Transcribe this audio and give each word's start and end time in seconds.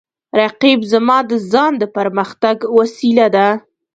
رقیب 0.39 0.79
زما 0.91 1.17
د 1.29 1.31
ځان 1.51 1.71
د 1.81 1.83
پرمختګ 1.97 2.57
وسیله 2.77 3.27
ده 3.35 3.47